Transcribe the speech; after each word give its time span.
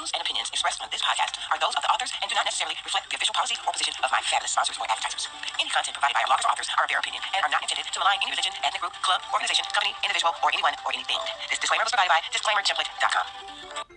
views 0.00 0.16
and 0.16 0.24
opinions 0.24 0.48
expressed 0.48 0.80
on 0.80 0.88
this 0.88 1.04
podcast 1.04 1.36
are 1.52 1.60
those 1.60 1.76
of 1.76 1.84
the 1.84 1.90
authors 1.92 2.08
and 2.24 2.26
do 2.32 2.32
not 2.32 2.48
necessarily 2.48 2.72
reflect 2.80 3.04
the 3.12 3.16
official 3.20 3.36
policy 3.36 3.52
or 3.68 3.72
position 3.76 3.92
of 4.00 4.08
my 4.08 4.24
fabulous 4.24 4.56
sponsors 4.56 4.80
or 4.80 4.88
advertisers. 4.88 5.28
Any 5.60 5.68
content 5.68 5.92
provided 5.92 6.16
by 6.16 6.24
our 6.24 6.30
bloggers 6.32 6.48
or 6.48 6.56
authors 6.56 6.72
are 6.80 6.88
their 6.88 7.04
opinion 7.04 7.20
and 7.36 7.44
are 7.44 7.52
not 7.52 7.60
intended 7.60 7.84
to 7.84 7.98
malign 8.00 8.16
any 8.24 8.32
religion, 8.32 8.56
ethnic 8.64 8.80
group, 8.80 8.96
club, 9.04 9.20
organization, 9.28 9.68
company, 9.76 9.92
individual, 10.00 10.32
or 10.40 10.48
anyone 10.56 10.72
or 10.88 10.96
anything. 10.96 11.20
This 11.52 11.60
disclaimer 11.60 11.84
was 11.84 11.92
provided 11.92 12.08
by 12.16 12.24
disclaimertemplate.com. 12.32 13.89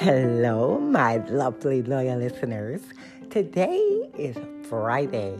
Hello, 0.00 0.78
my 0.78 1.16
lovely 1.26 1.82
loyal 1.82 2.20
listeners. 2.20 2.82
Today 3.30 4.08
is 4.16 4.36
Friday, 4.68 5.36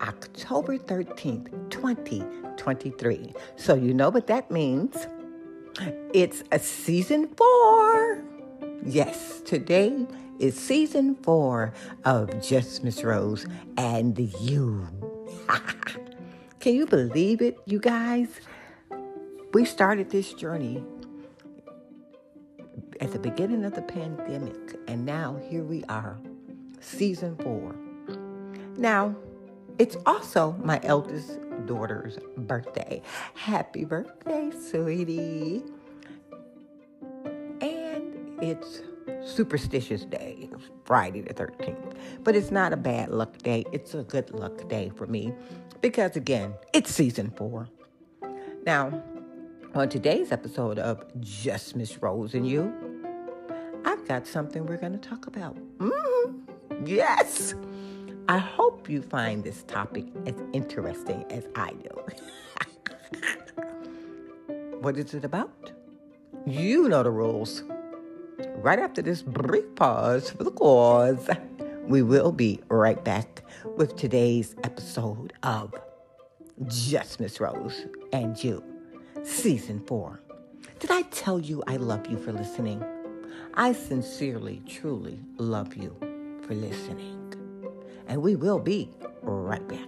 October 0.00 0.76
13th, 0.76 1.70
2023. 1.70 3.32
So, 3.54 3.76
you 3.76 3.94
know 3.94 4.08
what 4.08 4.26
that 4.26 4.50
means? 4.50 5.06
It's 6.12 6.42
a 6.50 6.58
season 6.58 7.28
four. 7.36 8.24
Yes, 8.84 9.40
today 9.42 10.04
is 10.40 10.58
season 10.58 11.14
four 11.22 11.72
of 12.04 12.42
Just 12.42 12.82
Miss 12.82 13.04
Rose 13.04 13.46
and 13.76 14.18
You. 14.40 14.84
Can 16.58 16.74
you 16.74 16.86
believe 16.86 17.40
it, 17.40 17.56
you 17.66 17.78
guys? 17.78 18.30
We 19.54 19.64
started 19.64 20.10
this 20.10 20.34
journey 20.34 20.82
at 23.00 23.12
the 23.12 23.18
beginning 23.18 23.64
of 23.64 23.74
the 23.74 23.82
pandemic, 23.82 24.76
and 24.86 25.04
now 25.06 25.38
here 25.48 25.64
we 25.64 25.82
are, 25.84 26.18
season 26.80 27.34
four. 27.36 27.74
Now, 28.76 29.16
it's 29.78 29.96
also 30.04 30.52
my 30.62 30.80
eldest 30.82 31.38
daughter's 31.66 32.18
birthday. 32.36 33.00
Happy 33.34 33.84
birthday, 33.84 34.50
sweetie. 34.50 35.62
And 37.62 38.42
it's 38.42 38.82
Superstitious 39.24 40.04
Day, 40.04 40.50
Friday 40.84 41.22
the 41.22 41.34
13th. 41.34 41.96
But 42.22 42.36
it's 42.36 42.50
not 42.50 42.72
a 42.72 42.76
bad 42.76 43.10
luck 43.10 43.38
day, 43.38 43.64
it's 43.72 43.94
a 43.94 44.02
good 44.02 44.30
luck 44.32 44.68
day 44.68 44.90
for 44.94 45.06
me 45.06 45.32
because, 45.80 46.16
again, 46.16 46.54
it's 46.74 46.94
season 46.94 47.30
four. 47.30 47.68
Now, 48.66 49.02
on 49.74 49.88
today's 49.88 50.32
episode 50.32 50.78
of 50.78 51.02
Just 51.20 51.76
Miss 51.76 52.02
Rose 52.02 52.34
and 52.34 52.46
You, 52.46 52.89
I've 54.10 54.26
something 54.26 54.66
we're 54.66 54.76
going 54.76 54.92
to 54.92 55.08
talk 55.08 55.26
about. 55.26 55.56
Mm-hmm. 55.78 56.86
Yes. 56.86 57.54
I 58.28 58.38
hope 58.38 58.88
you 58.88 59.02
find 59.02 59.44
this 59.44 59.62
topic 59.64 60.04
as 60.26 60.34
interesting 60.52 61.24
as 61.30 61.46
I 61.56 61.72
do. 61.72 62.04
what 64.80 64.96
is 64.96 65.14
it 65.14 65.24
about? 65.24 65.72
You 66.46 66.88
know 66.88 67.02
the 67.02 67.10
rules. 67.10 67.62
Right 68.56 68.78
after 68.78 69.02
this 69.02 69.22
brief 69.22 69.74
pause 69.74 70.30
for 70.30 70.44
the 70.44 70.50
cause, 70.50 71.28
we 71.86 72.02
will 72.02 72.32
be 72.32 72.60
right 72.68 73.02
back 73.04 73.42
with 73.76 73.96
today's 73.96 74.54
episode 74.64 75.32
of 75.42 75.74
Just 76.66 77.20
Miss 77.20 77.40
Rose 77.40 77.86
and 78.12 78.42
You, 78.42 78.62
Season 79.22 79.80
4. 79.86 80.20
Did 80.78 80.90
I 80.90 81.02
tell 81.02 81.40
you 81.40 81.62
I 81.66 81.76
love 81.76 82.06
you 82.06 82.16
for 82.16 82.32
listening? 82.32 82.84
I 83.54 83.72
sincerely, 83.72 84.62
truly 84.66 85.18
love 85.36 85.76
you 85.76 85.96
for 86.42 86.54
listening. 86.54 87.34
And 88.06 88.22
we 88.22 88.36
will 88.36 88.58
be 88.58 88.90
right 89.22 89.66
back. 89.68 89.86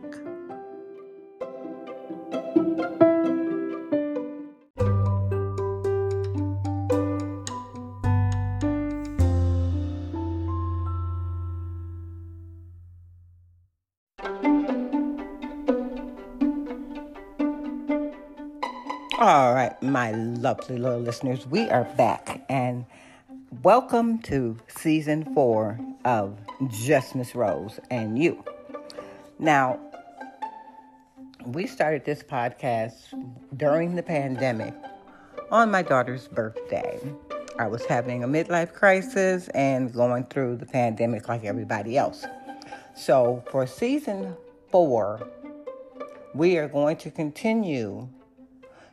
All 19.19 19.55
right, 19.55 19.81
my 19.81 20.11
lovely 20.11 20.79
loyal 20.79 20.99
listeners, 20.99 21.47
we 21.47 21.71
are 21.71 21.85
back 21.97 22.45
and 22.49 22.85
welcome 23.63 24.19
to 24.19 24.59
season 24.67 25.33
four 25.35 25.79
of 26.05 26.37
Just 26.69 27.15
Miss 27.15 27.33
Rose 27.33 27.79
and 27.93 28.19
You. 28.19 28.43
Now, 29.39 29.79
we 31.47 31.69
started 31.69 32.05
this 32.05 32.25
podcast 32.25 32.95
during 33.57 33.95
the 33.95 34.03
pandemic 34.03 34.75
on 35.53 35.71
my 35.71 35.83
daughter's 35.83 36.27
birthday. 36.27 36.99
I 37.57 37.69
was 37.69 37.85
having 37.85 38.25
a 38.25 38.27
midlife 38.27 38.73
crisis 38.73 39.47
and 39.55 39.93
going 39.93 40.25
through 40.25 40.57
the 40.57 40.67
pandemic 40.67 41.29
like 41.29 41.45
everybody 41.45 41.97
else. 41.97 42.25
So, 42.97 43.45
for 43.49 43.69
season 43.69 44.35
four, 44.71 45.25
we 46.35 46.59
are 46.59 46.67
going 46.67 46.97
to 46.97 47.13
continue 47.13 48.09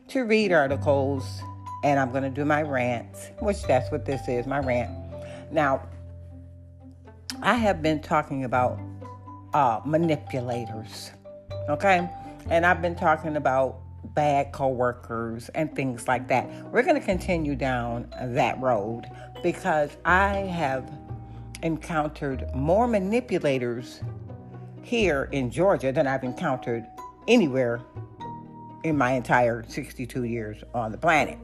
to 0.09 0.25
read 0.25 0.51
articles 0.51 1.41
and 1.84 2.00
I'm 2.00 2.12
going 2.12 2.24
to 2.24 2.30
do 2.30 2.46
my 2.46 2.62
rant, 2.62 3.32
which 3.40 3.64
that's 3.64 3.92
what 3.92 4.06
this 4.06 4.28
is, 4.28 4.46
my 4.46 4.60
rant. 4.60 4.92
Now, 5.52 5.88
I 7.42 7.56
have 7.56 7.82
been 7.82 8.02
talking 8.02 8.44
about 8.44 8.80
uh, 9.54 9.80
manipulators, 9.86 11.12
okay? 11.70 12.10
And 12.50 12.66
I've 12.66 12.82
been 12.82 12.96
talking 12.96 13.38
about 13.38 13.80
bad 14.14 14.52
coworkers 14.52 15.50
and 15.50 15.74
things 15.76 16.08
like 16.08 16.28
that. 16.28 16.48
We're 16.72 16.84
going 16.84 17.00
to 17.00 17.06
continue 17.06 17.56
down 17.56 18.12
that 18.20 18.60
road 18.60 19.06
because 19.44 19.96
I 20.06 20.36
have 20.36 20.92
encountered 21.64 22.54
more 22.56 22.88
manipulators 22.88 24.02
here 24.82 25.30
in 25.32 25.52
Georgia 25.52 25.92
than 25.92 26.08
I've 26.08 26.24
encountered 26.24 26.86
anywhere 27.28 27.82
in 28.84 28.98
my 28.98 29.12
entire 29.12 29.64
62 29.68 30.24
years 30.24 30.64
on 30.74 30.92
the 30.92 30.98
planet. 30.98 31.38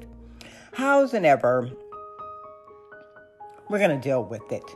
How's 0.75 1.13
and 1.13 1.25
ever, 1.25 1.71
we're 3.69 3.77
going 3.77 3.97
to 3.97 3.97
deal 3.97 4.25
with 4.25 4.51
it 4.51 4.69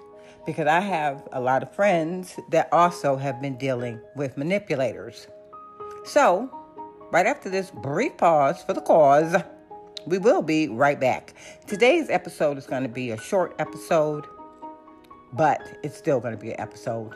because 0.46 0.66
I 0.66 0.80
have 0.80 1.28
a 1.34 1.42
lot 1.42 1.62
of 1.62 1.76
friends 1.76 2.40
that 2.52 2.70
also 2.72 3.18
have 3.18 3.42
been 3.42 3.58
dealing 3.58 4.00
with 4.16 4.38
manipulators. 4.38 5.28
So, 6.06 6.50
right 7.12 7.26
after 7.26 7.50
this 7.50 7.70
brief 7.70 8.16
pause 8.16 8.64
for 8.64 8.72
the 8.72 8.80
cause, 8.80 9.36
we 10.06 10.20
will 10.20 10.42
be 10.42 10.70
right 10.70 10.98
back. 10.98 11.34
Today's 11.68 12.10
episode 12.10 12.58
is 12.58 12.66
going 12.66 12.84
to 12.84 12.90
be 12.90 13.12
a 13.12 13.18
short 13.18 13.54
episode, 13.60 14.26
but 15.34 15.62
it's 15.84 15.98
still 15.98 16.22
going 16.22 16.34
to 16.34 16.42
be 16.42 16.52
an 16.52 16.62
episode. 16.62 17.14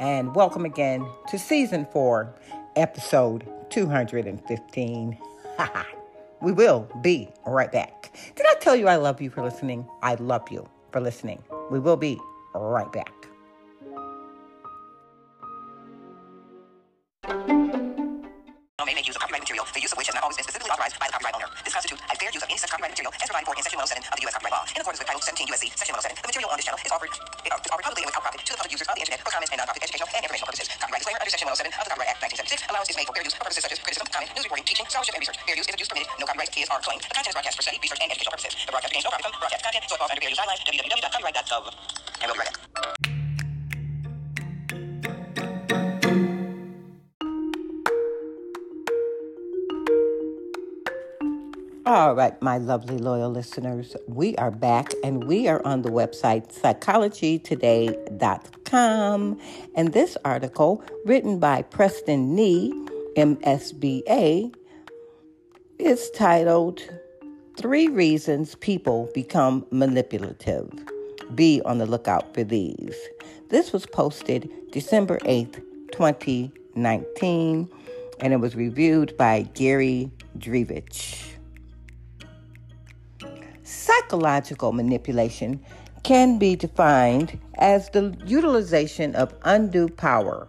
And 0.00 0.34
welcome 0.34 0.64
again 0.64 1.06
to 1.28 1.38
season 1.38 1.86
four, 1.92 2.34
episode 2.74 3.48
215. 3.70 5.18
we 6.44 6.52
will 6.52 6.86
be 7.00 7.30
right 7.46 7.72
back. 7.72 8.14
Did 8.36 8.46
I 8.46 8.54
tell 8.60 8.76
you 8.76 8.86
I 8.86 8.96
love 8.96 9.20
you 9.20 9.30
for 9.30 9.42
listening? 9.42 9.88
I 10.02 10.14
love 10.16 10.50
you 10.50 10.68
for 10.92 11.00
listening. 11.00 11.42
We 11.70 11.80
will 11.80 11.96
be 11.96 12.20
right 12.54 12.92
back. 12.92 13.12
May 18.94 19.02
make 19.02 19.10
use 19.10 19.18
of 19.18 19.26
copyright 19.26 19.42
material, 19.42 19.66
the 19.74 19.82
use 19.82 19.90
of 19.90 19.98
which 19.98 20.06
has 20.06 20.14
not 20.14 20.22
always 20.22 20.38
been 20.38 20.46
specifically 20.46 20.70
authorized 20.70 20.94
by 21.02 21.10
the 21.10 21.14
copyright 21.18 21.34
owner. 21.34 21.50
This 21.66 21.74
constitutes 21.74 21.98
a 22.06 22.14
fair 22.14 22.30
use 22.30 22.38
of 22.38 22.46
any 22.46 22.58
such 22.62 22.70
copyright 22.70 22.94
material 22.94 23.10
as 23.18 23.26
provided 23.26 23.46
for 23.50 23.54
in 23.58 23.66
Section 23.66 23.78
107 23.82 24.06
of 24.06 24.14
the 24.14 24.22
U.S. 24.22 24.34
Copyright 24.38 24.54
Law. 24.54 24.62
In 24.70 24.78
accordance 24.78 25.00
with 25.02 25.08
Title 25.10 25.24
17 25.26 25.50
U.S.C. 25.50 25.64
Section 25.74 25.94
107, 25.98 26.14
the 26.22 26.30
material 26.30 26.50
on 26.54 26.56
this 26.62 26.66
channel 26.70 26.78
is 26.78 26.94
offered, 26.94 27.10
is 27.10 27.50
offered 27.50 27.82
publicly 27.82 28.06
and 28.06 28.08
without 28.14 28.22
profit 28.22 28.38
to 28.46 28.52
the 28.54 28.60
public 28.62 28.70
users 28.70 28.86
of 28.86 28.94
the 28.94 29.02
internet 29.02 29.18
for 29.18 29.34
comment 29.34 29.50
and 29.50 29.58
non-profit 29.58 29.82
educational 29.82 30.10
and 30.14 30.22
informational 30.22 30.46
purposes. 30.46 30.66
Copyright 30.78 31.02
disclaimer 31.02 31.18
under 31.18 31.32
Section 31.34 31.46
107 31.50 31.74
of 31.74 31.84
the 31.84 31.90
Copyright 31.90 32.10
Act 32.14 32.20
1976 32.22 32.70
allows 32.70 32.86
is 32.86 32.94
made 32.94 33.06
for 33.10 33.14
fair 33.18 33.26
use 33.26 33.34
for 33.34 33.42
purposes 33.42 33.62
such 33.66 33.74
as 33.74 33.80
criticism, 33.82 34.06
comment, 34.14 34.30
news 34.30 34.46
reporting, 34.46 34.66
teaching, 34.70 34.86
scholarship, 34.86 35.14
and 35.18 35.22
research. 35.26 35.38
Fair 35.42 35.58
use 35.58 35.66
is 35.66 35.74
a 35.74 35.80
use 35.82 35.90
permitted. 35.90 36.08
No 36.22 36.26
copyright 36.30 36.54
fees 36.54 36.70
are 36.70 36.78
claimed. 36.78 37.02
The 37.02 37.10
content 37.18 37.34
is 37.34 37.34
broadcast 37.34 37.56
for 37.58 37.64
study, 37.66 37.82
research, 37.82 37.98
and 37.98 38.08
educational 38.14 38.38
purposes. 38.38 38.54
The 38.62 38.70
broadcast 38.70 38.94
contains 38.94 39.06
no 39.10 39.10
profit 39.10 39.26
from 39.34 39.42
broadcast 39.42 39.62
content, 39.66 39.82
so 39.90 39.94
it 39.96 39.98
falls 39.98 40.12
under 40.14 40.22
fair 40.22 40.30
use 40.30 40.38
guidelines 40.38 40.62
www.copyright.gov. 40.70 41.64
And 42.22 42.26
we'll 42.30 42.38
be 42.38 42.46
right 42.46 42.54
back. 42.54 42.63
All 51.94 52.14
right, 52.16 52.34
my 52.42 52.58
lovely 52.58 52.98
loyal 52.98 53.30
listeners, 53.30 53.94
we 54.08 54.34
are 54.34 54.50
back 54.50 54.92
and 55.04 55.22
we 55.22 55.46
are 55.46 55.64
on 55.64 55.82
the 55.82 55.90
website 55.90 56.52
psychologytoday.com. 56.52 59.40
And 59.76 59.92
this 59.92 60.16
article, 60.24 60.82
written 61.04 61.38
by 61.38 61.62
Preston 61.62 62.34
Ni, 62.34 62.72
MSBA, 63.16 64.52
is 65.78 66.10
titled 66.10 66.82
Three 67.56 67.86
reasons 67.86 68.56
people 68.56 69.08
become 69.14 69.64
manipulative. 69.70 70.72
Be 71.36 71.62
on 71.64 71.78
the 71.78 71.86
lookout 71.86 72.34
for 72.34 72.42
these. 72.42 72.96
This 73.50 73.72
was 73.72 73.86
posted 73.86 74.50
December 74.72 75.20
8th, 75.20 75.62
2019, 75.92 77.68
and 78.18 78.32
it 78.32 78.40
was 78.40 78.56
reviewed 78.56 79.16
by 79.16 79.42
Gary 79.54 80.10
Drevitch. 80.36 81.33
Psychological 84.00 84.72
manipulation 84.72 85.60
can 86.02 86.36
be 86.36 86.56
defined 86.56 87.38
as 87.58 87.88
the 87.90 88.16
utilization 88.26 89.14
of 89.14 89.32
undue 89.44 89.88
power, 89.88 90.48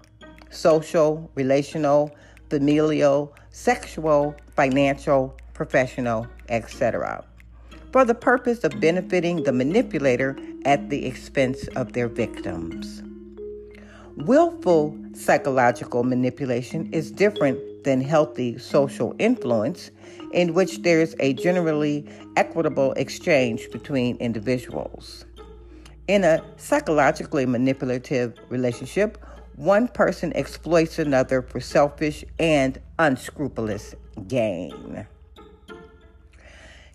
social, 0.50 1.30
relational, 1.36 2.09
familial, 2.50 3.36
sexual, 3.51 4.36
financial, 4.56 5.38
professional, 5.53 6.25
etc., 6.50 7.24
for 7.92 8.03
the 8.03 8.15
purpose 8.15 8.63
of 8.63 8.80
benefiting 8.80 9.44
the 9.44 9.51
manipulator 9.51 10.36
at 10.65 10.89
the 10.89 11.06
expense 11.06 11.68
of 11.75 11.94
their 11.94 12.07
victims. 12.07 13.03
Willful 14.18 14.98
psychological 15.13 16.03
manipulation 16.03 16.91
is 16.91 17.12
different 17.12 17.59
than 17.86 18.02
healthy 18.02 18.58
social 18.58 19.16
influence, 19.18 19.92
in 20.34 20.54
which 20.54 20.82
there's 20.82 21.16
a 21.22 21.34
generally 21.34 22.06
equitable 22.36 22.92
exchange 22.94 23.70
between 23.72 24.18
individuals. 24.18 25.26
In 26.08 26.24
a 26.24 26.44
psychologically 26.58 27.46
manipulative 27.46 28.34
relationship, 28.50 29.18
one 29.56 29.88
person 29.88 30.34
exploits 30.36 31.00
another 31.00 31.42
for 31.42 31.62
selfish 31.62 32.26
and 32.38 32.78
unscrupulous 33.00 33.96
gain. 34.28 35.08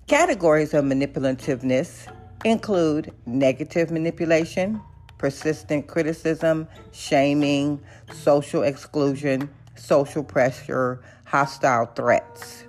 Categories 0.07 0.75
of 0.75 0.85
manipulativeness 0.85 2.13
include 2.45 3.13
negative 3.27 3.91
manipulation, 3.91 4.81
persistent 5.19 5.87
criticism, 5.87 6.67
shaming, 6.93 7.81
social 8.13 8.63
exclusion, 8.63 9.49
social 9.81 10.23
pressure, 10.23 11.01
hostile 11.25 11.87
threats. 11.87 12.65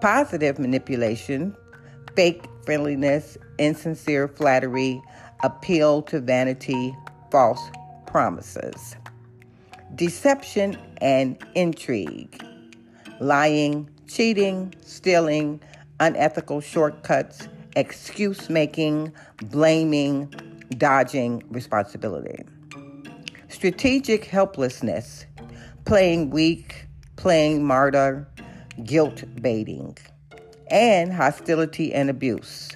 Positive 0.00 0.58
manipulation, 0.58 1.56
fake 2.14 2.44
friendliness, 2.64 3.36
insincere 3.58 4.28
flattery, 4.28 5.00
appeal 5.42 6.02
to 6.02 6.20
vanity, 6.20 6.94
false 7.30 7.60
promises. 8.06 8.96
Deception 9.94 10.76
and 11.00 11.38
intrigue, 11.54 12.42
lying, 13.20 13.88
cheating, 14.06 14.74
stealing, 14.82 15.60
unethical 16.00 16.60
shortcuts, 16.60 17.48
excuse 17.76 18.50
making, 18.50 19.12
blaming, 19.44 20.26
dodging 20.76 21.42
responsibility. 21.50 22.44
Strategic 23.48 24.24
helplessness, 24.24 25.24
playing 25.86 26.30
weak, 26.30 26.86
playing 27.14 27.64
martyr, 27.64 28.28
guilt 28.84 29.22
baiting, 29.40 29.96
and 30.68 31.12
hostility 31.12 31.94
and 31.94 32.10
abuse, 32.10 32.70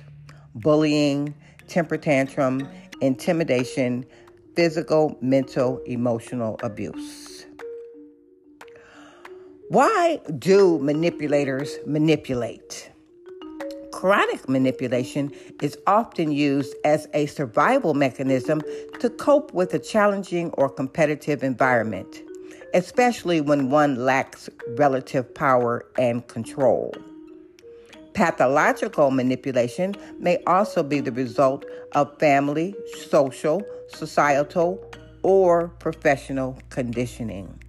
bullying, 0.54 1.34
temper 1.66 1.98
tantrum, 1.98 2.66
intimidation, 3.00 4.06
physical, 4.54 5.18
mental, 5.20 5.78
emotional 5.86 6.58
abuse. 6.62 7.46
Why 9.70 10.20
do 10.38 10.78
manipulators 10.78 11.78
manipulate? 11.86 12.90
Chronic 13.92 14.48
manipulation 14.48 15.32
is 15.60 15.76
often 15.88 16.30
used 16.30 16.74
as 16.84 17.08
a 17.12 17.26
survival 17.26 17.92
mechanism 17.92 18.62
to 19.00 19.10
cope 19.10 19.52
with 19.52 19.74
a 19.74 19.80
challenging 19.80 20.50
or 20.50 20.68
competitive 20.68 21.42
environment, 21.42 22.22
especially 22.75 23.41
when 23.41 23.70
one 23.70 23.97
lacks 23.97 24.49
relative 24.76 25.35
power 25.35 25.85
and 25.99 26.26
control. 26.29 26.94
Pathological 28.14 29.11
manipulation 29.11 29.94
may 30.19 30.43
also 30.47 30.82
be 30.82 31.00
the 31.00 31.12
result 31.12 31.64
of 31.93 32.19
family, 32.19 32.75
social, 33.08 33.62
societal, 33.88 34.85
or 35.23 35.69
professional 35.69 36.58
conditioning. 36.70 37.62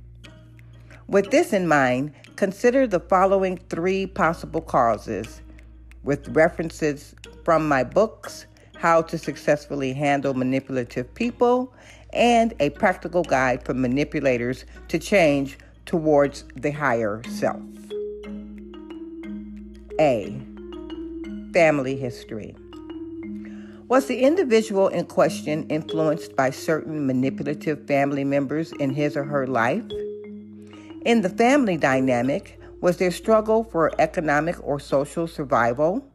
With 1.07 1.29
this 1.29 1.53
in 1.53 1.67
mind, 1.67 2.13
consider 2.37 2.87
the 2.87 2.99
following 2.99 3.57
three 3.69 4.07
possible 4.07 4.61
causes 4.61 5.41
with 6.03 6.27
references 6.29 7.13
from 7.43 7.67
my 7.67 7.83
books, 7.83 8.45
How 8.77 9.01
to 9.03 9.17
Successfully 9.17 9.93
Handle 9.93 10.33
Manipulative 10.33 11.13
People, 11.13 11.73
and 12.13 12.53
a 12.59 12.69
practical 12.71 13.23
guide 13.23 13.63
for 13.63 13.73
manipulators 13.73 14.65
to 14.87 14.99
change 14.99 15.57
towards 15.85 16.43
the 16.55 16.71
higher 16.71 17.21
self. 17.29 17.61
A. 19.99 20.41
Family 21.53 21.95
history. 21.95 22.55
Was 23.87 24.07
the 24.07 24.21
individual 24.21 24.87
in 24.87 25.05
question 25.05 25.67
influenced 25.67 26.35
by 26.35 26.49
certain 26.49 27.05
manipulative 27.05 27.85
family 27.87 28.23
members 28.23 28.71
in 28.73 28.91
his 28.91 29.17
or 29.17 29.25
her 29.25 29.45
life? 29.45 29.83
In 31.03 31.21
the 31.21 31.29
family 31.29 31.75
dynamic, 31.75 32.57
was 32.79 32.97
there 32.97 33.11
struggle 33.11 33.65
for 33.65 33.91
economic 33.99 34.55
or 34.63 34.79
social 34.79 35.27
survival? 35.27 36.07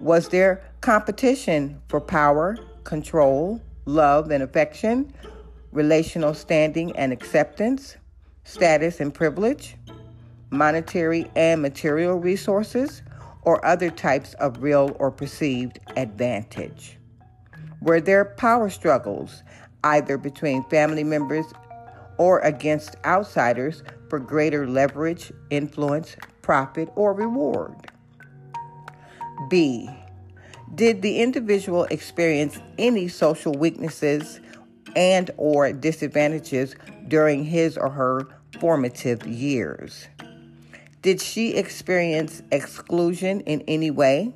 Was 0.00 0.30
there 0.30 0.64
competition 0.80 1.80
for 1.86 2.00
power, 2.00 2.58
control, 2.84 3.60
love 3.84 4.30
and 4.30 4.42
affection, 4.42 5.12
relational 5.72 6.34
standing 6.34 6.94
and 6.96 7.12
acceptance, 7.12 7.96
status 8.44 9.00
and 9.00 9.12
privilege, 9.14 9.76
monetary 10.50 11.30
and 11.36 11.62
material 11.62 12.16
resources, 12.16 13.02
or 13.42 13.64
other 13.64 13.90
types 13.90 14.34
of 14.34 14.62
real 14.62 14.94
or 14.98 15.10
perceived 15.10 15.78
advantage? 15.96 16.98
Were 17.80 18.00
there 18.00 18.24
power 18.24 18.68
struggles, 18.68 19.42
either 19.84 20.18
between 20.18 20.64
family 20.64 21.04
members 21.04 21.46
or 22.18 22.40
against 22.40 22.96
outsiders 23.04 23.82
for 24.10 24.18
greater 24.18 24.66
leverage, 24.66 25.32
influence, 25.48 26.16
profit, 26.42 26.90
or 26.96 27.14
reward? 27.14 27.74
B. 29.48 29.88
Did 30.74 31.02
the 31.02 31.20
individual 31.20 31.84
experience 31.84 32.58
any 32.78 33.08
social 33.08 33.52
weaknesses 33.52 34.40
and 34.96 35.30
or 35.36 35.72
disadvantages 35.72 36.74
during 37.08 37.44
his 37.44 37.76
or 37.76 37.90
her 37.90 38.28
formative 38.60 39.26
years? 39.26 40.06
Did 41.02 41.20
she 41.20 41.54
experience 41.54 42.42
exclusion 42.52 43.40
in 43.42 43.62
any 43.62 43.90
way, 43.90 44.34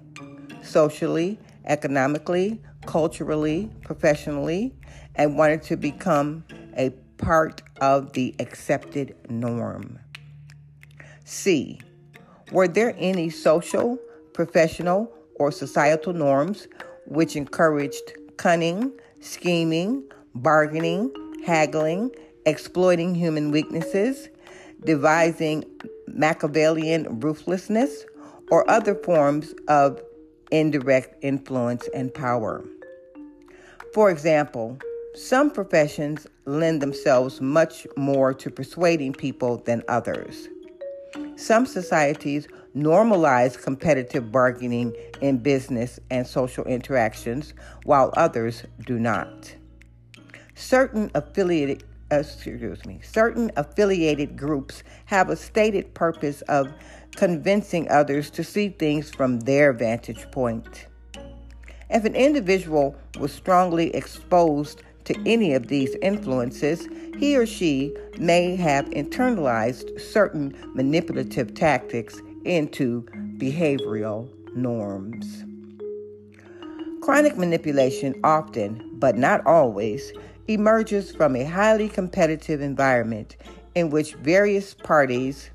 socially, 0.63 1.39
economically, 1.67 2.61
culturally, 2.87 3.71
professionally, 3.83 4.75
and 5.15 5.37
wanted 5.37 5.63
to 5.65 5.77
become 5.77 6.45
a 6.77 6.91
part 7.19 7.63
of 7.81 8.13
the 8.13 8.35
accepted 8.39 9.15
norm. 9.29 9.99
C. 11.25 11.81
Were 12.53 12.69
there 12.69 12.95
any 12.99 13.31
social, 13.31 13.99
professional, 14.33 15.13
or 15.37 15.51
societal 15.51 16.13
norms 16.13 16.69
which 17.07 17.37
encouraged 17.37 18.15
cunning, 18.37 18.93
scheming, 19.21 20.03
bargaining, 20.35 21.13
haggling, 21.45 22.11
exploiting 22.47 23.15
human 23.15 23.51
weaknesses, 23.51 24.29
devising 24.85 25.65
Machiavellian 26.09 27.21
ruthlessness, 27.21 28.05
or 28.51 28.69
other 28.71 28.95
forms 28.95 29.55
of 29.69 30.03
indirect 30.51 31.17
influence 31.23 31.89
and 31.95 32.13
power? 32.13 32.65
For 33.93 34.11
example, 34.11 34.79
some 35.15 35.51
professions 35.51 36.27
lend 36.45 36.83
themselves 36.83 37.41
much 37.41 37.87
more 37.97 38.35
to 38.35 38.51
persuading 38.51 39.13
people 39.13 39.59
than 39.59 39.83
others. 39.89 40.49
Some 41.37 41.67
societies 41.67 42.49
normalize 42.75 43.61
competitive 43.61 44.33
bargaining 44.33 44.95
in 45.21 45.39
business 45.39 46.01
and 46.11 46.27
social 46.27 46.65
interactions, 46.65 47.55
while 47.85 48.13
others 48.17 48.65
do 48.85 48.99
not. 48.99 49.55
Certain 50.55 51.11
affiliated 51.15 51.85
uh, 52.13 52.17
excuse 52.17 52.85
me, 52.85 53.01
certain 53.03 53.51
affiliated 53.57 54.37
groups 54.37 54.83
have 55.07 55.31
a 55.31 55.37
stated 55.37 55.95
purpose 55.95 56.43
of 56.43 56.71
convincing 57.17 57.91
others 57.91 58.31
to 58.31 58.45
see 58.45 58.69
things 58.69 59.11
from 59.11 59.41
their 59.41 59.73
vantage 59.73 60.31
point. 60.31 60.87
If 61.91 62.05
an 62.05 62.15
individual 62.15 62.95
was 63.19 63.33
strongly 63.33 63.95
exposed 63.95 64.83
to 65.05 65.15
any 65.27 65.55
of 65.55 65.69
these 65.69 65.97
influences, 66.03 66.87
he 67.19 67.37
or 67.37 67.47
she 67.47 67.95
may 68.19 68.57
have 68.57 68.87
internalized 68.91 70.01
certain 70.01 70.55
manipulative 70.75 71.55
tactics 71.55 72.21
into 72.45 73.03
behavioral 73.39 74.29
norms. 74.55 75.45
Chronic 77.03 77.37
manipulation 77.37 78.15
often, 78.25 78.91
but 78.95 79.17
not 79.17 79.45
always, 79.47 80.13
emerges 80.49 81.15
from 81.15 81.37
a 81.37 81.45
highly 81.45 81.89
competitive 81.89 82.61
environment 82.61 83.37
in 83.75 83.91
which 83.91 84.15
various 84.15 84.75
parties, 84.75 85.51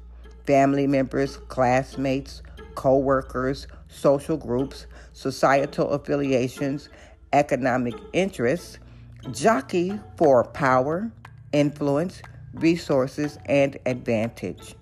family 0.46 0.88
members, 0.88 1.38
classmates, 1.48 2.42
co 2.76 2.98
workers, 2.98 3.68
social 3.88 4.38
groups, 4.38 4.86
societal 5.14 5.90
affiliations, 5.90 6.90
economic 7.34 7.96
interests 8.14 8.80
jockey 9.32 10.00
for 10.18 10.44
power, 10.46 11.12
influence, 11.52 12.22
resources, 12.54 13.38
and 13.46 13.78
advantage, 13.86 14.76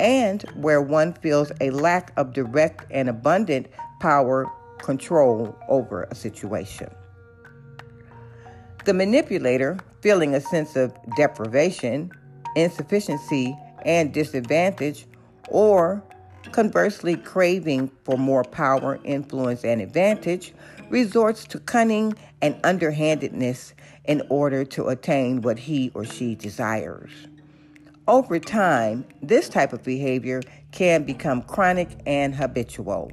and 0.00 0.42
where 0.54 0.80
one 0.80 1.12
feels 1.14 1.52
a 1.60 1.70
lack 1.70 2.12
of 2.16 2.32
direct 2.32 2.86
and 2.90 3.08
abundant 3.08 3.68
power 4.00 4.50
control 4.78 5.56
over 5.68 6.04
a 6.10 6.14
situation. 6.14 6.90
The 8.84 8.94
manipulator, 8.94 9.78
feeling 10.02 10.34
a 10.34 10.40
sense 10.40 10.76
of 10.76 10.94
deprivation, 11.16 12.10
insufficiency, 12.54 13.56
and 13.84 14.12
disadvantage, 14.12 15.06
or 15.48 16.02
conversely 16.52 17.16
craving 17.16 17.90
for 18.04 18.18
more 18.18 18.44
power, 18.44 19.00
influence, 19.04 19.64
and 19.64 19.80
advantage, 19.80 20.52
resorts 20.90 21.44
to 21.46 21.58
cunning 21.60 22.14
and 22.42 22.54
underhandedness 22.62 23.72
in 24.04 24.22
order 24.28 24.64
to 24.66 24.88
attain 24.88 25.40
what 25.40 25.58
he 25.58 25.90
or 25.94 26.04
she 26.04 26.34
desires. 26.34 27.10
Over 28.06 28.38
time, 28.38 29.06
this 29.22 29.48
type 29.48 29.72
of 29.72 29.82
behavior 29.82 30.42
can 30.72 31.04
become 31.04 31.40
chronic 31.40 31.88
and 32.04 32.34
habitual, 32.34 33.10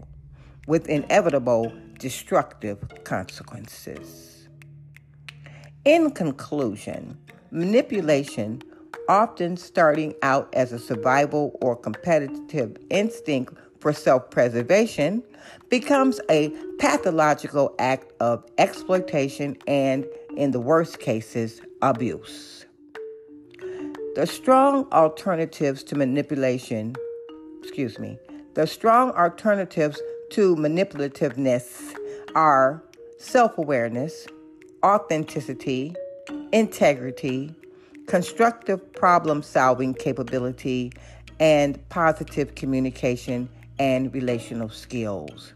with 0.68 0.90
inevitable 0.90 1.72
destructive 1.98 2.78
consequences. 3.06 4.50
In 5.86 6.12
conclusion, 6.12 7.18
manipulation, 7.52 8.64
often 9.08 9.56
starting 9.56 10.14
out 10.24 10.54
as 10.54 10.74
a 10.74 10.80
survival 10.80 11.58
or 11.62 11.78
competitive 11.78 12.76
instinct 12.90 13.54
for 13.80 13.94
self 13.94 14.30
preservation, 14.30 15.24
becomes 15.70 16.20
a 16.30 16.50
pathological 16.80 17.74
act 17.80 18.12
of 18.20 18.44
exploitation 18.58 19.56
and, 19.68 20.06
in 20.36 20.52
the 20.52 20.60
worst 20.60 21.00
cases, 21.00 21.62
abuse. 21.82 22.66
The 24.14 24.28
strong 24.28 24.92
alternatives 24.92 25.84
to 25.84 25.96
manipulation, 25.96 26.98
excuse 27.62 27.98
me, 27.98 28.20
the 28.56 28.68
strong 28.68 29.12
alternatives 29.12 30.02
to 30.32 30.54
manipulativeness 30.58 31.94
are 32.36 32.84
self 33.18 33.58
awareness, 33.58 34.28
authenticity, 34.84 35.96
integrity, 36.52 37.56
constructive 38.08 38.92
problem 38.92 39.42
solving 39.42 39.94
capability, 39.94 40.92
and 41.40 41.80
positive 41.88 42.54
communication 42.56 43.48
and 43.80 44.14
relational 44.14 44.68
skills. 44.68 45.54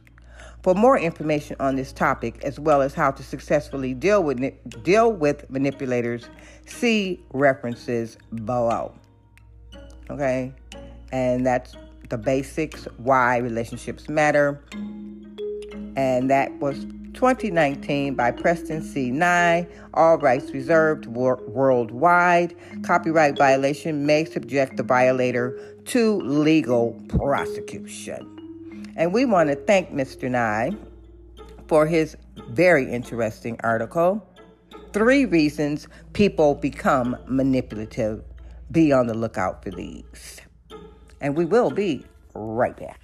For 0.66 0.74
more 0.74 0.98
information 0.98 1.56
on 1.60 1.76
this 1.76 1.94
topic, 1.94 2.44
as 2.44 2.60
well 2.60 2.82
as 2.82 2.96
how 2.96 3.12
to 3.12 3.22
successfully 3.22 3.94
deal 3.94 4.24
with, 4.24 4.42
deal 4.84 5.14
with 5.14 5.48
manipulators, 5.48 6.28
see 6.66 7.24
references 7.34 8.18
below. 8.46 8.92
Okay? 10.10 10.52
And 11.12 11.46
that's 11.46 11.76
the 12.10 12.18
basics 12.18 12.86
why 12.98 13.38
relationships 13.38 14.10
matter. 14.10 14.60
And 15.96 16.32
that 16.32 16.52
was 16.54 16.86
2019 17.14 18.16
by 18.16 18.32
Preston 18.32 18.82
C. 18.82 19.12
Nye. 19.12 19.68
All 19.94 20.18
rights 20.18 20.50
reserved 20.50 21.06
wor- 21.06 21.44
worldwide. 21.48 22.56
Copyright 22.82 23.38
violation 23.38 24.08
may 24.08 24.26
subject 24.26 24.78
the 24.78 24.84
violator 24.84 25.60
to 25.86 26.20
legal 26.22 27.00
prosecution. 27.08 28.45
And 28.96 29.14
we 29.14 29.25
want 29.25 29.50
to 29.50 29.56
thank 29.56 29.92
Mr. 29.92 30.30
Nye 30.30 30.72
for 31.68 31.86
his 31.86 32.16
very 32.50 32.90
interesting 32.90 33.60
article. 33.62 34.25
Three 34.94 35.25
reasons 35.25 35.88
people 36.14 36.56
become 36.56 37.18
manipulative. 37.28 38.24
Be 38.72 38.94
on 38.94 39.08
the 39.08 39.14
lookout 39.14 39.64
for 39.64 39.72
these. 39.72 40.42
And 41.20 41.36
we 41.36 41.46
will 41.46 41.72
be 41.72 42.06
right 42.34 42.75
back. 42.78 43.04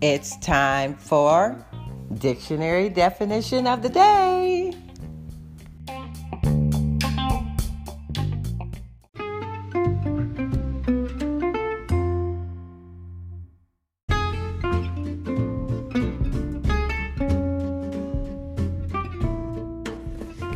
It's 0.00 0.36
time 0.38 0.94
for 0.94 1.66
Dictionary 2.14 2.88
definition 2.88 3.66
of 3.66 3.82
the 3.82 3.88
day. 3.90 4.74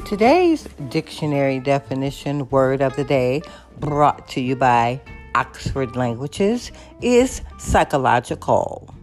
Today's 0.07 0.65
dictionary 0.89 1.59
definition 1.59 2.49
word 2.51 2.83
of 2.83 2.97
the 2.97 3.05
day, 3.05 3.43
brought 3.79 4.29
to 4.29 4.41
you 4.41 4.57
by 4.57 5.01
Oxford 5.35 5.97
Languages, 5.97 6.71
is 7.01 7.41
psychological. 7.59 8.95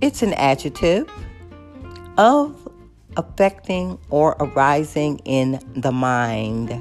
It's 0.00 0.22
an 0.22 0.34
adjective 0.34 1.08
of 2.16 2.68
affecting 3.16 3.98
or 4.10 4.36
arising 4.40 5.18
in 5.24 5.60
the 5.74 5.92
mind 5.92 6.80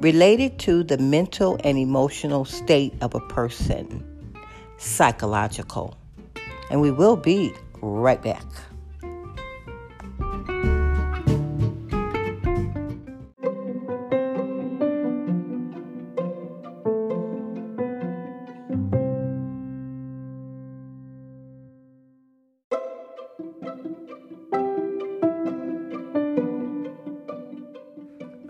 related 0.00 0.58
to 0.58 0.82
the 0.84 0.98
mental 0.98 1.58
and 1.64 1.78
emotional 1.78 2.44
state 2.44 2.94
of 3.00 3.14
a 3.14 3.20
person, 3.20 4.04
psychological. 4.76 5.96
And 6.70 6.80
we 6.80 6.90
will 6.90 7.16
be 7.16 7.52
right 7.80 8.22
back. 8.22 8.44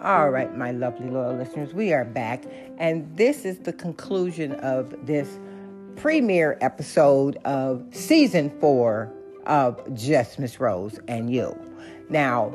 All 0.08 0.30
right, 0.30 0.56
my 0.56 0.70
lovely 0.72 1.10
loyal 1.10 1.36
listeners, 1.36 1.74
we 1.74 1.92
are 1.92 2.06
back, 2.06 2.44
and 2.78 3.14
this 3.14 3.44
is 3.44 3.58
the 3.58 3.74
conclusion 3.74 4.52
of 4.52 4.94
this 5.04 5.38
premiere 5.96 6.56
episode 6.62 7.36
of 7.44 7.84
season 7.90 8.48
four 8.58 9.12
of 9.44 9.94
Just 9.94 10.38
Miss 10.38 10.60
Rose 10.60 10.98
and 11.08 11.30
You. 11.30 11.54
Now, 12.08 12.54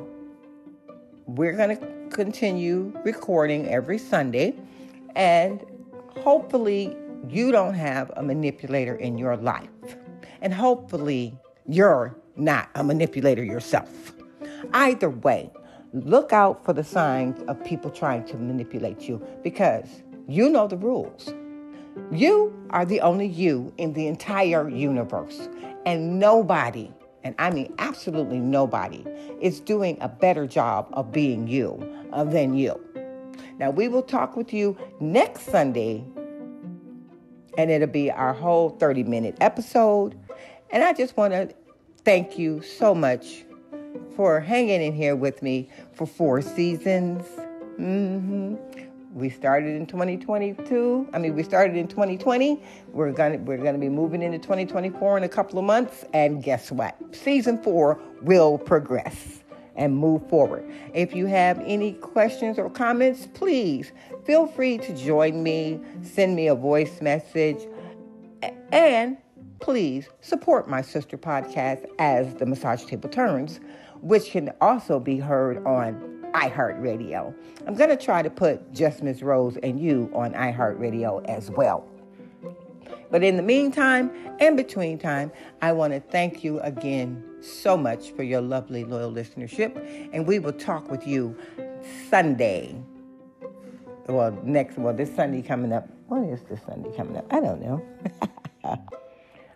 we're 1.28 1.54
going 1.54 1.78
to 1.78 2.10
continue 2.10 2.92
recording 3.06 3.70
every 3.70 4.00
Sunday, 4.00 4.56
and 5.16 5.64
hopefully, 6.22 6.98
you 7.30 7.52
don't 7.52 7.76
have 7.76 8.12
a 8.16 8.24
manipulator 8.24 8.96
in 8.96 9.16
your 9.20 9.38
life, 9.38 9.70
and 10.42 10.52
hopefully, 10.52 11.38
you're 11.68 12.16
not 12.36 12.70
a 12.74 12.84
manipulator 12.84 13.44
yourself. 13.44 14.12
Either 14.74 15.12
way, 15.12 15.52
look 15.94 16.34
out 16.34 16.66
for 16.66 16.74
the 16.74 16.84
signs 16.84 17.42
of 17.48 17.64
people 17.64 17.92
trying 17.92 18.26
to 18.26 18.38
manipulate 18.38 19.08
you 19.08 19.22
because 19.44 20.04
you 20.28 20.50
know 20.50 20.68
the 20.68 20.78
rules. 20.78 21.34
You 22.12 22.54
are 22.72 22.86
the 22.86 23.02
only 23.02 23.28
you 23.28 23.72
in 23.78 23.94
the 23.94 24.08
entire 24.08 24.68
universe, 24.68 25.48
and 25.86 26.20
nobody, 26.20 26.92
and 27.24 27.36
I 27.38 27.52
mean 27.52 27.74
absolutely 27.78 28.40
nobody, 28.40 29.06
is 29.40 29.60
doing 29.60 29.98
a 30.02 30.10
better 30.10 30.48
job 30.48 30.88
of 30.94 31.12
being 31.12 31.48
you 31.48 31.88
uh, 32.12 32.24
than 32.24 32.56
you. 32.56 32.80
Now, 33.60 33.70
we 33.70 33.88
will 33.88 34.02
talk 34.02 34.36
with 34.36 34.52
you 34.52 34.76
next 35.00 35.44
Sunday, 35.44 36.04
and 37.58 37.70
it'll 37.70 37.88
be 37.88 38.10
our 38.10 38.34
whole 38.34 38.72
30 38.72 39.04
minute 39.04 39.38
episode. 39.40 40.18
And 40.72 40.84
I 40.84 40.94
just 40.94 41.16
want 41.16 41.34
to 41.34 41.54
thank 42.04 42.40
you 42.40 42.64
so 42.64 42.96
much 42.96 43.46
for 44.16 44.40
hanging 44.40 44.82
in 44.82 44.94
here 44.94 45.16
with 45.16 45.42
me 45.42 45.70
for 45.94 46.06
four 46.06 46.42
seasons. 46.42 47.26
Mm-hmm. 47.80 48.56
We 49.14 49.30
started 49.30 49.76
in 49.76 49.86
2022. 49.86 51.10
I 51.14 51.20
mean, 51.20 51.36
we 51.36 51.44
started 51.44 51.78
in 51.78 51.88
2020. 51.88 52.64
We're 52.92 53.12
gonna 53.12 53.38
we're 53.38 53.58
gonna 53.58 53.78
be 53.78 53.90
moving 53.90 54.24
into 54.24 54.40
2024 54.40 55.18
in 55.18 55.24
a 55.24 55.30
couple 55.30 55.60
of 55.60 55.66
months. 55.66 56.04
And 56.14 56.44
guess 56.44 56.72
what? 56.72 56.98
Season 57.16 57.62
four 57.62 58.00
will 58.22 58.58
progress. 58.58 59.40
and 59.76 59.98
move 59.98 60.30
forward. 60.30 60.64
If 60.94 61.16
you 61.16 61.26
have 61.26 61.60
any 61.66 61.94
questions 61.94 62.60
or 62.60 62.70
comments, 62.70 63.28
please 63.34 63.92
feel 64.24 64.46
free 64.46 64.78
to 64.78 64.96
join 64.96 65.42
me, 65.42 65.80
send 66.04 66.36
me 66.36 66.48
a 66.48 66.54
voice 66.54 67.02
message, 67.02 67.58
and 68.72 69.18
please 69.64 70.10
support 70.20 70.68
my 70.68 70.82
sister 70.82 71.18
podcast 71.18 71.86
as 71.98 72.36
the 72.36 72.46
massage 72.46 72.84
table 72.84 73.08
turns, 73.08 73.62
which 74.02 74.32
can 74.32 74.52
also 74.60 75.00
be 75.00 75.18
heard 75.18 75.66
on 75.66 75.94
iHeartRadio. 76.34 77.34
I'm 77.66 77.74
going 77.74 77.90
to 77.90 77.96
try 77.96 78.22
to 78.22 78.30
put 78.30 78.74
Just 78.74 79.02
Miss 79.02 79.22
Rose 79.22 79.56
and 79.64 79.80
you 79.80 80.12
on 80.14 80.34
iHeartRadio 80.34 81.26
as 81.30 81.50
well. 81.50 81.88
But 83.10 83.24
in 83.24 83.38
the 83.38 83.42
meantime 83.42 84.12
and 84.42 84.58
between 84.58 85.00
time, 85.00 85.32
I 85.62 85.72
want 85.72 85.94
to 85.94 86.02
thank 86.02 86.44
you 86.44 86.60
again 86.60 87.24
so 87.42 87.78
much 87.78 88.12
for 88.12 88.24
your 88.24 88.42
lovely, 88.42 88.84
loyal 88.84 89.14
listenership. 89.14 89.78
And 90.12 90.28
we 90.28 90.40
will 90.40 90.52
talk 90.52 90.92
with 90.92 91.08
you 91.08 91.38
Sunday. 92.10 92.76
Well, 94.10 94.38
next, 94.44 94.78
well, 94.78 94.94
this 94.94 95.16
Sunday 95.16 95.42
coming 95.42 95.72
up. 95.72 95.88
What 96.08 96.24
is 96.26 96.42
this 96.50 96.60
Sunday 96.68 96.94
coming 96.98 97.16
up? 97.16 97.32
I 97.32 97.40
don't 97.40 97.62
know. 97.62 98.90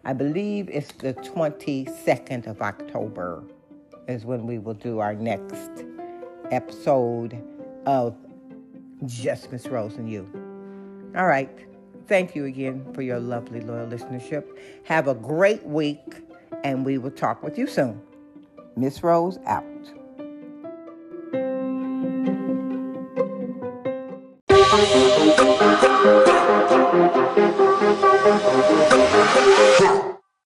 I 0.07 0.13
believe 0.13 0.69
it's 0.69 0.93
the 0.93 1.13
22nd 1.15 2.47
of 2.47 2.61
October 2.61 3.43
is 4.07 4.23
when 4.23 4.47
we 4.47 4.57
will 4.57 4.73
do 4.73 4.99
our 4.99 5.13
next 5.13 5.83
episode 6.49 7.43
of 7.85 8.15
Just 9.05 9.51
Miss 9.51 9.67
Rose 9.67 9.97
and 9.97 10.09
You. 10.09 10.25
All 11.13 11.27
right. 11.27 11.49
Thank 12.07 12.37
you 12.37 12.45
again 12.45 12.85
for 12.93 13.01
your 13.01 13.19
lovely, 13.19 13.59
loyal 13.59 13.85
listenership. 13.85 14.45
Have 14.85 15.09
a 15.09 15.13
great 15.13 15.65
week 15.65 16.21
and 16.63 16.85
we 16.85 16.97
will 16.97 17.11
talk 17.11 17.43
with 17.43 17.57
you 17.57 17.67
soon. 17.67 18.01
Miss 18.77 19.03
Rose 19.03 19.39
out. 19.45 19.65